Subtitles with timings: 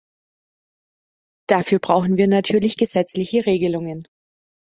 [1.47, 4.07] Dafür brauchen wir natürlich gesetzliche Regelungen.